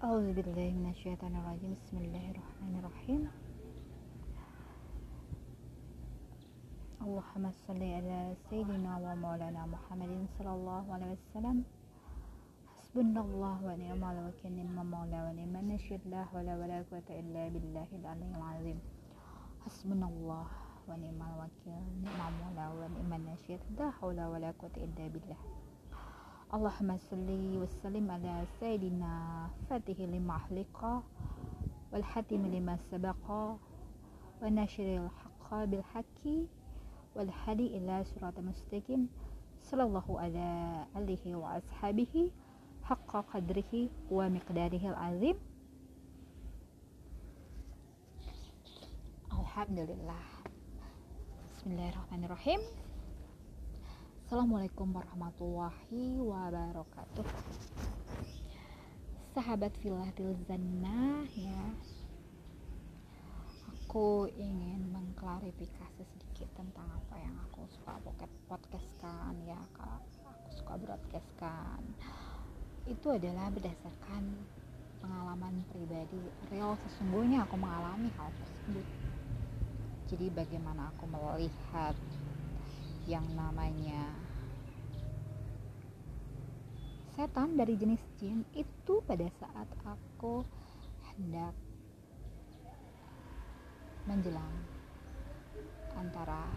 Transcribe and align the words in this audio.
أعوذ 0.00 0.32
بالله 0.32 0.70
من 0.80 0.88
الشيطان 0.96 1.36
الرجيم. 1.36 1.76
بسم 1.76 1.96
الله 2.00 2.24
الرحمن 2.32 2.74
الرحيم. 2.80 3.22
اللهم 7.04 7.44
صل 7.68 7.82
على 7.96 8.18
سيدنا 8.48 8.92
ومولانا 9.04 9.62
محمد 9.68 10.12
صلى 10.40 10.52
الله 10.56 10.84
عليه 10.94 11.10
وسلم. 11.20 11.56
حسبنا 12.80 13.20
الله 13.20 13.56
ونعم 13.68 14.02
الوكيل. 14.12 14.56
نعم 14.56 14.78
المولى 14.80 15.18
ونعم 15.26 15.54
النصير 15.68 16.00
لا 16.08 16.24
حول 16.32 16.48
ولا 16.48 16.78
قوة 16.88 17.08
إلا 17.20 17.42
بالله 17.52 17.88
العلي 18.00 18.32
العظيم. 18.40 18.78
حسبنا 19.68 20.06
الله 20.08 20.46
ونعم 20.88 21.20
الوكيل. 21.28 21.84
نعم 22.08 22.32
المولى 22.40 22.66
ونعم 22.72 23.10
النصير 23.20 23.60
لا 23.76 23.88
حول 24.00 24.18
ولا 24.32 24.50
قوة 24.60 24.76
إلا 24.80 25.04
بالله. 25.12 25.40
اللهم 26.50 26.98
صل 26.98 27.30
وسلم 27.62 28.10
على 28.10 28.42
سيدنا 28.60 29.14
فاتح 29.70 30.00
لما 30.00 30.36
أحلق 30.36 31.02
والحاتم 31.92 32.42
لما 32.46 32.76
سبق 32.90 33.24
وناشر 34.42 34.88
الحق 35.06 35.64
بالحق 35.64 36.22
والهدي 37.14 37.66
إلى 37.78 38.04
صراط 38.04 38.38
مستقيم. 38.38 39.08
صلى 39.62 39.82
الله 39.82 40.20
على 40.20 40.48
آله 40.96 41.24
وأصحابه 41.36 42.14
حق 42.82 43.12
قدره 43.30 43.72
ومقداره 44.10 44.84
العظيم. 44.90 45.36
Alhamdulillah 49.30 50.26
Bismillahirrahmanirrahim 51.54 52.89
Assalamualaikum 54.30 54.94
warahmatullahi 54.94 56.22
wabarakatuh. 56.22 57.26
Sahabat 59.34 59.74
Filatil 59.82 60.38
Zannah 60.46 61.26
ya. 61.34 61.74
Aku 63.74 64.30
ingin 64.38 64.86
mengklarifikasi 64.94 66.06
sedikit 66.14 66.46
tentang 66.54 66.86
apa 66.94 67.18
yang 67.18 67.34
aku 67.42 67.66
suka 67.74 67.98
podcastkan 68.46 69.34
ya 69.50 69.58
Aku 69.74 69.98
suka 70.62 70.78
broadcastkan. 70.78 71.82
Itu 72.86 73.10
adalah 73.10 73.50
berdasarkan 73.50 74.30
pengalaman 75.02 75.58
pribadi. 75.74 76.22
Real 76.54 76.78
sesungguhnya 76.86 77.50
aku 77.50 77.58
mengalami 77.58 78.14
hal 78.14 78.30
tersebut. 78.38 78.86
Jadi 80.06 80.30
bagaimana 80.30 80.94
aku 80.94 81.10
melihat 81.10 81.98
yang 83.10 83.26
namanya 83.34 84.19
setan 87.20 87.52
dari 87.52 87.76
jenis 87.76 88.00
jin 88.16 88.40
itu 88.56 89.04
pada 89.04 89.28
saat 89.36 89.68
aku 89.84 90.40
hendak 91.04 91.52
menjelang 94.08 94.56
antara 96.00 96.48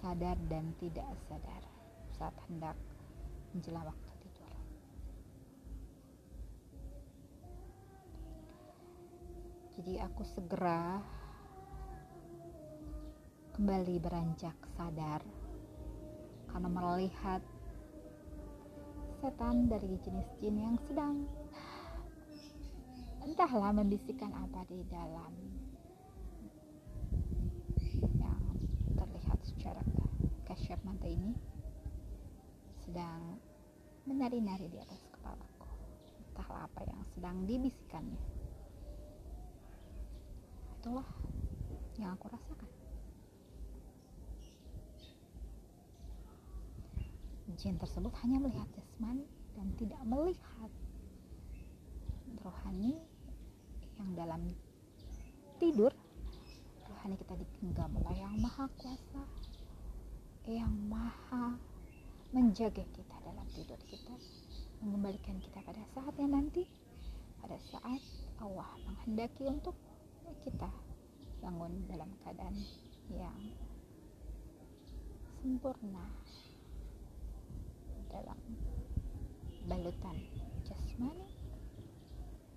sadar 0.00 0.40
dan 0.48 0.72
tidak 0.80 1.04
sadar 1.28 1.60
saat 2.16 2.32
hendak 2.48 2.72
menjelang 3.52 3.84
waktu 3.84 4.08
tidur. 4.24 4.52
Jadi 9.76 10.00
aku 10.00 10.24
segera 10.24 10.96
kembali 13.52 14.00
beranjak 14.00 14.56
sadar 14.80 15.20
karena 16.48 16.68
melihat 16.72 17.44
setan 19.22 19.70
dari 19.70 19.94
jenis 20.02 20.26
jin 20.42 20.58
yang 20.58 20.74
sedang. 20.90 21.30
Entahlah 23.22 23.70
membisikkan 23.70 24.34
apa 24.34 24.66
di 24.66 24.82
dalam. 24.90 25.30
Yang 28.18 28.42
terlihat 28.98 29.38
secara 29.46 29.82
kasyaf 30.42 30.82
mata 30.82 31.06
ini 31.06 31.38
sedang 32.82 33.38
menari-nari 34.10 34.66
di 34.66 34.82
atas 34.82 35.06
kepalaku. 35.14 35.70
Entahlah 36.34 36.66
apa 36.66 36.82
yang 36.82 37.00
sedang 37.14 37.46
dibisikkannya 37.46 38.42
itulah 40.82 41.06
yang 41.94 42.18
aku 42.18 42.26
rasakan 42.26 42.66
jin 47.58 47.76
tersebut 47.76 48.12
hanya 48.24 48.38
melihat 48.40 48.68
jasmani 48.72 49.26
dan 49.56 49.66
tidak 49.76 50.02
melihat 50.08 50.70
rohani 52.42 52.96
yang 54.00 54.10
dalam 54.16 54.42
tidur. 55.60 55.92
Rohani 56.88 57.14
kita 57.20 57.34
digenggam 57.36 57.90
oleh 57.98 58.16
yang 58.18 58.34
maha 58.40 58.66
kuasa 58.78 59.22
yang 60.50 60.74
maha 60.90 61.54
menjaga 62.34 62.82
kita 62.82 63.16
dalam 63.22 63.46
tidur 63.54 63.78
kita 63.86 64.10
mengembalikan 64.82 65.38
kita 65.38 65.62
pada 65.62 65.78
saatnya 65.94 66.26
nanti 66.26 66.66
pada 67.38 67.54
saat 67.70 68.02
Allah 68.42 68.66
menghendaki 68.82 69.46
untuk 69.46 69.78
kita 70.42 70.66
bangun 71.38 71.86
dalam 71.86 72.10
keadaan 72.26 72.58
yang 73.14 73.38
sempurna 75.38 76.10
dalam 78.10 78.38
balutan 79.82 80.14
jasmani 80.62 81.26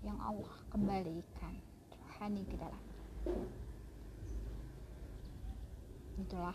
yang 0.05 0.13
Allah 0.21 0.53
kembalikan. 0.69 1.57
Rohani 1.89 2.45
ke 2.45 2.53
dalam. 2.53 2.83
Itulah 6.21 6.53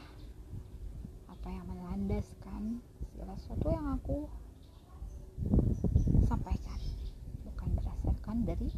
apa 1.26 1.48
yang 1.50 1.66
melandaskan 1.66 2.78
segala 3.03 3.34
sesuatu 3.42 3.66
yang 3.75 3.98
aku 3.98 4.30
sampaikan. 6.30 6.78
Bukan 7.50 7.69
berdasarkan 7.75 8.36
dari 8.47 8.70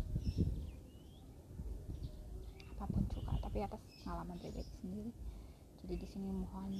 apa 2.72 2.88
pun 2.88 3.04
juga 3.12 3.36
tapi 3.36 3.68
atas 3.68 3.84
pengalaman 4.00 4.40
pribadi 4.40 4.72
sendiri. 4.80 5.12
Jadi 5.84 5.94
di 6.00 6.06
sini 6.08 6.32
mohon 6.32 6.72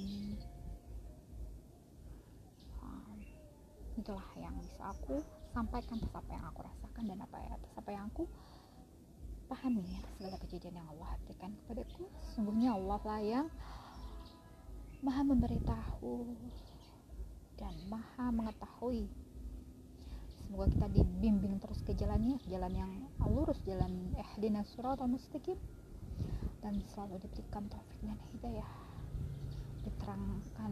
itulah 3.93 4.25
yang 4.41 4.55
bisa 4.57 4.89
aku 4.89 5.21
sampaikan 5.53 6.01
atas 6.01 6.13
apa 6.17 6.31
yang 6.33 6.45
aku 6.49 6.59
rasakan 6.65 7.03
dan 7.05 7.19
apa 7.21 7.37
atas 7.53 7.71
apa 7.77 7.89
yang 7.93 8.05
aku 8.09 8.25
pahami 9.45 9.85
atas 10.01 10.13
segala 10.17 10.35
kejadian 10.41 10.81
yang 10.81 10.87
Allah 10.97 11.13
berikan 11.29 11.51
kepadaku. 11.63 12.09
Sungguhnya 12.33 12.73
Allah 12.73 13.01
lah 13.05 13.21
yang 13.21 13.47
maha 15.05 15.21
memberitahu 15.21 16.25
dan 17.61 17.73
maha 17.85 18.33
mengetahui. 18.33 19.05
Semoga 20.41 20.65
kita 20.73 20.87
dibimbing 20.89 21.61
terus 21.61 21.81
ke 21.85 21.93
jalannya 21.93 22.41
jalan 22.49 22.73
yang 22.73 22.91
lurus 23.21 23.61
jalan 23.61 24.09
ihdina 24.17 24.65
suratal 24.73 25.05
mustaqim. 25.05 25.57
Dan 26.65 26.79
selalu 26.95 27.19
diberikan 27.21 27.67
taufik 27.69 27.99
dan 28.01 28.17
hidayah. 28.33 28.71
Diterangkan 29.85 30.71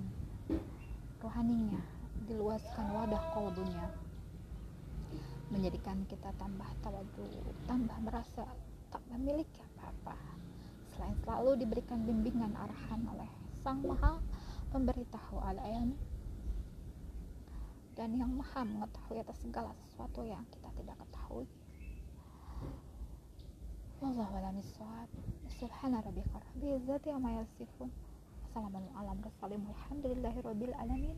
rohaninya 1.21 2.00
diluaskan 2.31 2.95
wadah 2.95 3.19
kolbunya 3.35 3.91
menjadikan 5.51 5.99
kita 6.07 6.31
tambah 6.39 6.71
tawadu 6.79 7.27
tambah 7.67 7.97
merasa 7.99 8.47
tak 8.87 9.03
memiliki 9.11 9.59
apa-apa 9.59 10.15
selain 10.95 11.11
selalu 11.27 11.59
diberikan 11.59 11.99
bimbingan 12.07 12.55
arahan 12.55 13.03
oleh 13.11 13.27
sang 13.59 13.83
maha 13.83 14.23
memberitahu 14.71 15.43
alam 15.43 15.91
dan 17.99 18.15
yang 18.15 18.31
maha 18.31 18.63
mengetahui 18.63 19.19
atas 19.19 19.35
segala 19.43 19.75
sesuatu 19.83 20.23
yang 20.23 20.47
kita 20.55 20.71
tidak 20.79 20.95
ketahui 21.03 21.51
Wallahu 24.01 24.33
a'lam 24.33 24.57
bishawab. 24.57 25.05
Subhana 25.61 26.01
rabbika 26.01 26.41
rabbil 26.41 26.73
izzati 26.73 27.13
amma 27.13 27.37
yasifun. 27.37 27.93
Assalamualaikum 28.49 28.97
warahmatullahi 28.97 29.61
wabarakatuh. 29.61 29.77
Alhamdulillahirabbil 29.77 30.73
alamin. 30.73 31.17